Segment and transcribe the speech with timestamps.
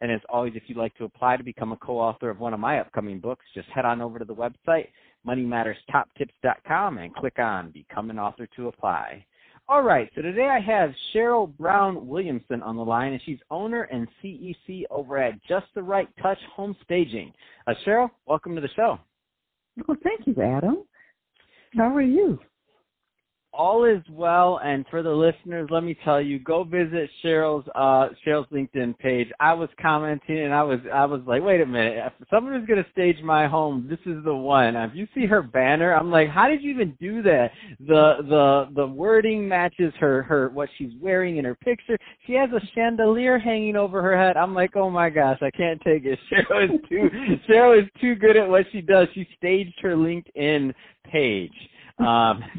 [0.00, 2.60] And as always, if you'd like to apply to become a co-author of one of
[2.60, 4.88] my upcoming books, just head on over to the website,
[5.26, 9.24] moneymatterstoptips.com, and click on Become an Author to apply.
[9.68, 13.82] All right, so today I have Cheryl Brown Williamson on the line, and she's owner
[13.82, 17.32] and CEC over at Just the Right Touch Home Staging.
[17.66, 18.98] Uh, Cheryl, welcome to the show.
[19.86, 20.84] Well, thank you, Adam.
[21.76, 22.38] How are you?
[23.58, 24.60] All is well.
[24.64, 29.28] And for the listeners let me tell you go visit cheryl's uh cheryl's linkedin page.
[29.40, 31.98] I was commenting and i was i was like wait a minute.
[31.98, 34.76] If someone is going to stage my home this is the one.
[34.76, 37.50] If you see her banner i'm like how did you even do that?
[37.80, 41.98] The the the wording matches her her what she's wearing in her picture.
[42.26, 44.36] She has a chandelier hanging over her head.
[44.36, 46.18] I'm like oh my gosh i can't take it.
[46.32, 47.08] Cheryl is too
[47.48, 49.08] cheryl is too good at what she does.
[49.14, 50.72] She staged her linkedin
[51.10, 51.50] page.
[51.98, 52.44] Um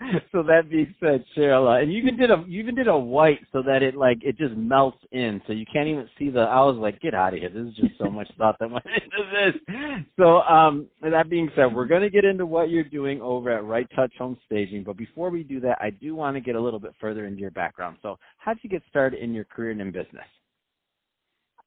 [0.32, 3.40] so that being said, Cheryl, and you even did a you even did a white
[3.52, 6.40] so that it like it just melts in, so you can't even see the.
[6.40, 7.50] I was like, get out of here!
[7.50, 10.04] This is just so much thought that went into this.
[10.18, 13.64] So, um, that being said, we're going to get into what you're doing over at
[13.64, 16.60] Right Touch Home Staging, but before we do that, I do want to get a
[16.60, 17.98] little bit further into your background.
[18.00, 20.24] So, how did you get started in your career and in business?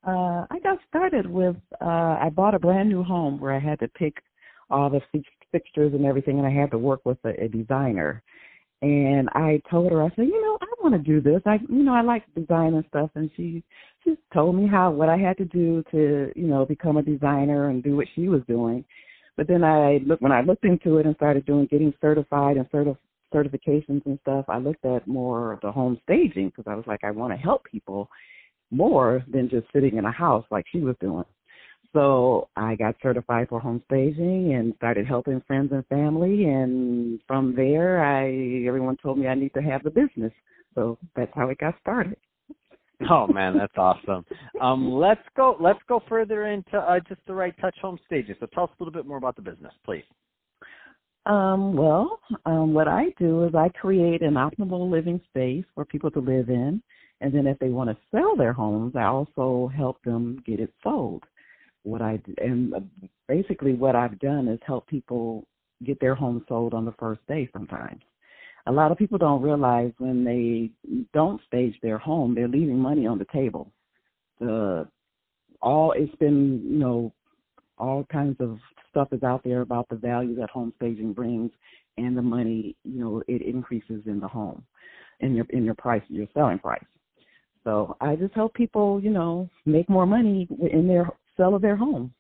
[0.05, 3.79] Uh, I got started with uh, I bought a brand new home where I had
[3.79, 4.15] to pick
[4.71, 5.01] all the
[5.53, 8.21] fixtures and everything, and I had to work with a, a designer.
[8.81, 11.41] And I told her, I said, you know, I want to do this.
[11.45, 13.09] I, you know, I like design and stuff.
[13.15, 13.63] And she,
[14.03, 17.69] she told me how what I had to do to, you know, become a designer
[17.69, 18.83] and do what she was doing.
[19.37, 22.69] But then I looked when I looked into it and started doing getting certified and
[22.71, 22.97] certif-
[23.33, 24.45] certifications and stuff.
[24.49, 27.63] I looked at more the home staging because I was like, I want to help
[27.63, 28.09] people
[28.69, 31.25] more than just sitting in a house like she was doing.
[31.93, 36.45] So I got certified for home staging and started helping friends and family.
[36.45, 40.33] And from there, I everyone told me I need to have the business.
[40.73, 42.17] So that's how it got started.
[43.09, 44.25] Oh man, that's awesome.
[44.61, 45.57] Um, let's go.
[45.59, 48.35] Let's go further into uh, just the right touch home staging.
[48.39, 50.05] So tell us a little bit more about the business, please.
[51.25, 56.11] Um, well, um, what I do is I create an optimal living space for people
[56.11, 56.81] to live in,
[57.21, 60.73] and then if they want to sell their homes, I also help them get it
[60.83, 61.23] sold
[61.83, 62.73] what I and
[63.27, 65.45] basically what I've done is help people
[65.83, 68.01] get their home sold on the first day sometimes.
[68.65, 70.71] A lot of people don't realize when they
[71.13, 73.71] don't stage their home, they're leaving money on the table.
[74.39, 74.87] The
[75.61, 77.13] all it's been, you know,
[77.77, 78.57] all kinds of
[78.89, 81.51] stuff is out there about the value that home staging brings
[81.97, 84.63] and the money, you know, it increases in the home
[85.19, 86.83] in your in your price, your selling price.
[87.63, 92.13] So I just help people, you know, make more money in their sell their home.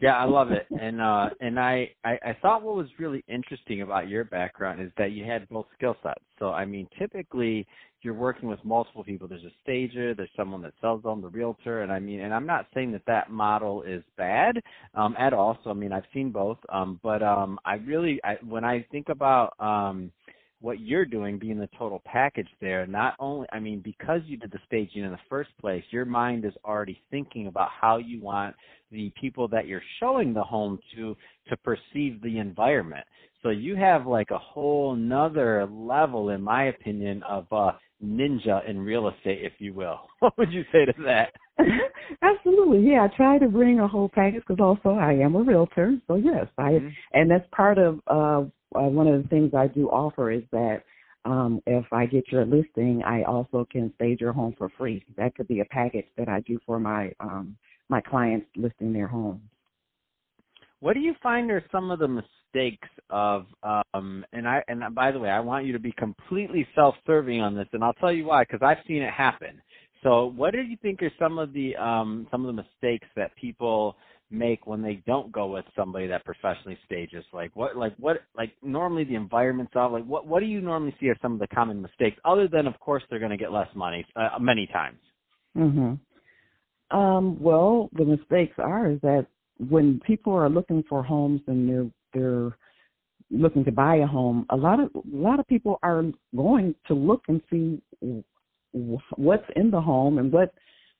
[0.00, 3.82] Yeah, I love it, and uh, and I, I I thought what was really interesting
[3.82, 6.22] about your background is that you had both skill sets.
[6.38, 7.66] So I mean, typically
[8.02, 9.26] you're working with multiple people.
[9.26, 12.46] There's a stager, there's someone that sells them, the realtor, and I mean, and I'm
[12.46, 14.62] not saying that that model is bad
[14.94, 15.58] um, at all.
[15.64, 19.08] So I mean, I've seen both, um, but um, I really, I, when I think
[19.08, 20.12] about um,
[20.60, 24.50] what you're doing being the total package there not only i mean because you did
[24.50, 28.54] the staging in the first place your mind is already thinking about how you want
[28.90, 31.16] the people that you're showing the home to
[31.48, 33.04] to perceive the environment.
[33.42, 37.72] So you have like a whole nother level in my opinion of uh
[38.04, 40.00] ninja in real estate if you will.
[40.20, 41.32] What would you say to that?
[42.22, 43.06] Absolutely yeah.
[43.10, 46.46] I try to bring a whole package because also i am a realtor so yes
[46.56, 46.88] i mm-hmm.
[47.12, 50.82] and that's part of uh uh, one of the things I do offer is that
[51.24, 55.04] um, if I get your listing, I also can stage your home for free.
[55.16, 57.56] That could be a package that I do for my um,
[57.88, 59.40] my clients listing their homes.
[60.80, 63.46] What do you find are some of the mistakes of
[63.94, 67.54] um and I and by the way, I want you to be completely self-serving on
[67.54, 69.60] this and I'll tell you why cuz I've seen it happen.
[70.02, 73.34] So, what do you think are some of the um some of the mistakes that
[73.36, 73.96] people
[74.30, 77.24] make when they don't go with somebody that professionally stages?
[77.32, 79.92] Like what like what like normally the environment's off.
[79.92, 82.66] Like what what do you normally see are some of the common mistakes other than
[82.66, 84.98] of course they're going to get less money uh, many times.
[85.56, 85.98] Mhm.
[86.90, 89.26] Um well, the mistakes are is that
[89.68, 92.56] when people are looking for homes and they're they're
[93.30, 96.04] looking to buy a home, a lot of a lot of people are
[96.34, 97.80] going to look and see
[99.16, 100.52] what's in the home and what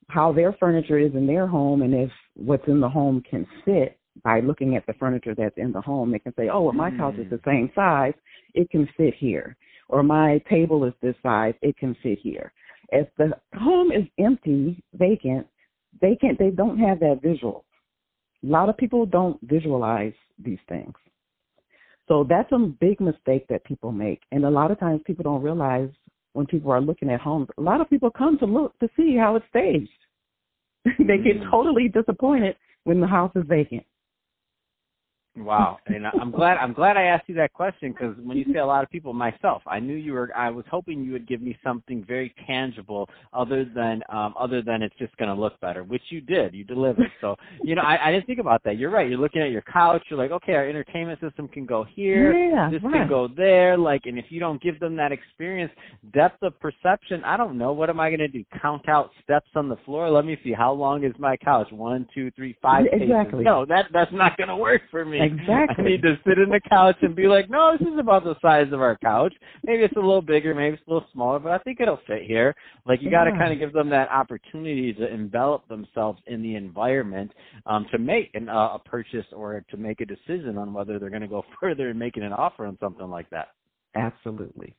[0.08, 3.98] how their furniture is in their home and if what's in the home can fit
[4.24, 6.90] by looking at the furniture that's in the home they can say oh well my
[6.90, 6.98] mm.
[6.98, 8.14] couch is the same size
[8.54, 9.56] it can fit here
[9.88, 12.52] or my table is this size, it can fit here.
[12.90, 15.46] If the home is empty, vacant,
[16.00, 17.64] they can't they don't have that visual.
[18.44, 20.94] A lot of people don't visualize these things.
[22.06, 24.22] So that's a big mistake that people make.
[24.30, 25.90] And a lot of times people don't realize
[26.38, 29.16] when people are looking at homes, a lot of people come to look to see
[29.16, 29.90] how it's staged.
[30.84, 31.50] they get mm.
[31.50, 32.54] totally disappointed
[32.84, 33.84] when the house is vacant.
[35.44, 38.58] Wow, and I'm glad I'm glad I asked you that question because when you say
[38.58, 40.30] a lot of people, myself, I knew you were.
[40.36, 44.82] I was hoping you would give me something very tangible, other than um, other than
[44.82, 46.54] it's just going to look better, which you did.
[46.54, 47.10] You delivered.
[47.20, 48.78] So you know, I, I didn't think about that.
[48.78, 49.08] You're right.
[49.08, 50.02] You're looking at your couch.
[50.08, 52.32] You're like, okay, our entertainment system can go here.
[52.32, 52.92] Yeah, this right.
[52.92, 53.76] can go there.
[53.76, 55.72] Like, and if you don't give them that experience,
[56.12, 57.72] depth of perception, I don't know.
[57.72, 58.44] What am I going to do?
[58.60, 60.10] Count out steps on the floor?
[60.10, 60.52] Let me see.
[60.52, 61.68] How long is my couch?
[61.70, 62.86] One, two, three, five.
[62.92, 63.44] Exactly.
[63.44, 63.44] Paces.
[63.44, 65.18] No, that that's not going to work for me.
[65.32, 65.84] Exactly.
[65.84, 68.34] I need to sit in the couch and be like, no, this is about the
[68.40, 69.34] size of our couch.
[69.64, 72.22] Maybe it's a little bigger, maybe it's a little smaller, but I think it'll fit
[72.22, 72.54] here.
[72.86, 76.54] Like you got to kind of give them that opportunity to envelop themselves in the
[76.54, 77.32] environment
[77.66, 81.10] um, to make an, uh, a purchase or to make a decision on whether they're
[81.10, 83.48] going to go further and making an offer on something like that.
[83.94, 84.74] Absolutely.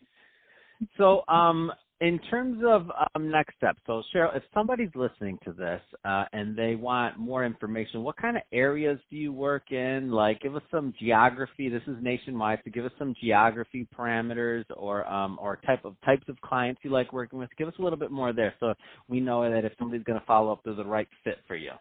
[0.97, 5.81] So, um, in terms of um, next steps, so Cheryl, if somebody's listening to this
[6.05, 10.09] uh, and they want more information, what kind of areas do you work in?
[10.09, 11.67] Like, give us some geography.
[11.67, 16.23] This is nationwide, so give us some geography parameters or um, or type of types
[16.29, 17.49] of clients you like working with.
[17.57, 18.73] Give us a little bit more there, so
[19.09, 21.71] we know that if somebody's going to follow up, they're the right fit for you.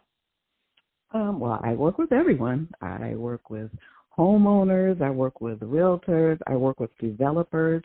[1.13, 2.67] Um, well, I work with everyone.
[2.81, 3.71] I work with
[4.17, 5.01] homeowners.
[5.01, 6.37] I work with realtors.
[6.45, 7.83] I work with developers.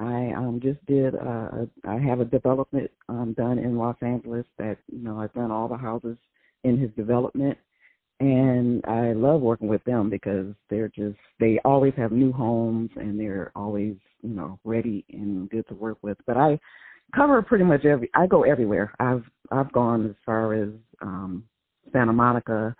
[0.00, 4.78] I um just did uh I have a development um done in Los Angeles that
[4.90, 6.16] you know I've done all the houses
[6.64, 7.56] in his development.
[8.18, 13.20] And I love working with them because they're just they always have new homes and
[13.20, 16.18] they're always you know ready and good to work with.
[16.26, 16.58] But I
[17.14, 18.94] cover pretty much every I go everywhere.
[18.98, 20.70] I've I've gone as far as
[21.02, 21.44] um
[21.92, 22.74] Santa Monica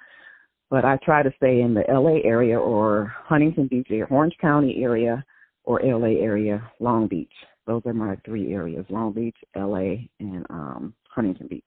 [0.70, 4.82] but I try to stay in the LA area or Huntington Beach or Orange County
[4.84, 5.24] area
[5.64, 7.32] or LA area, Long Beach.
[7.66, 11.64] Those are my three areas: Long Beach, LA, and um, Huntington Beach.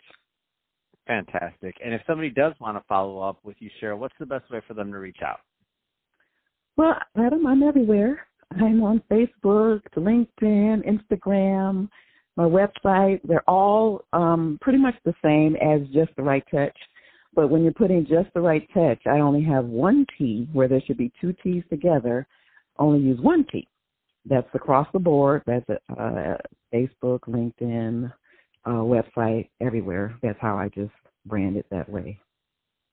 [1.07, 1.75] Fantastic.
[1.83, 4.61] And if somebody does want to follow up with you, Cheryl, what's the best way
[4.67, 5.39] for them to reach out?
[6.77, 8.25] Well, Adam, I'm everywhere.
[8.51, 11.89] I'm on Facebook, LinkedIn, Instagram,
[12.35, 13.19] my website.
[13.23, 16.75] They're all um, pretty much the same as Just the Right Touch.
[17.35, 20.81] But when you're putting Just the Right Touch, I only have one T where there
[20.85, 22.27] should be two T's together.
[22.77, 23.67] Only use one T.
[24.25, 25.43] That's across the board.
[25.45, 26.37] That's uh,
[26.73, 28.11] Facebook, LinkedIn,
[28.65, 30.15] uh, website, everywhere.
[30.21, 30.93] That's how I just
[31.25, 32.19] brand it that way.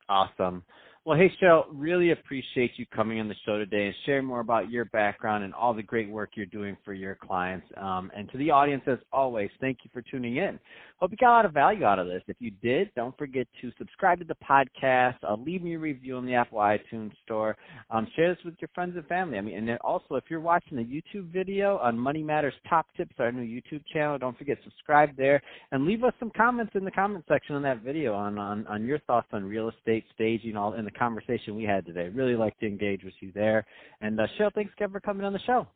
[0.09, 0.65] Awesome.
[1.07, 4.71] Well, hey, Cheryl, really appreciate you coming on the show today and sharing more about
[4.71, 7.67] your background and all the great work you're doing for your clients.
[7.79, 10.61] Um, and to the audience, as always, thank you for tuning in.
[10.99, 12.23] Hope you got a lot of value out of this.
[12.29, 16.19] If you did, don't forget to subscribe to the podcast, uh, leave me a review
[16.19, 17.57] on the Apple iTunes Store,
[17.91, 19.39] um, share this with your friends and family.
[19.39, 22.87] I mean, and then also, if you're watching the YouTube video on Money Matters Top
[22.99, 25.41] Tips, our new YouTube channel, don't forget subscribe there
[25.73, 28.85] and leave us some comments in the comment section on that video on on, on
[28.85, 32.09] your thoughts on real estate staging, all in the conversation we had today.
[32.09, 33.67] Really like to engage with you there.
[34.01, 35.67] And uh, Cheryl, thanks again for coming on the show.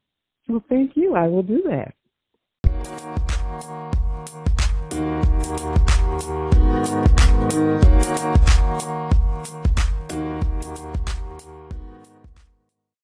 [0.48, 1.14] Well, thank you.
[1.14, 1.94] I will do that.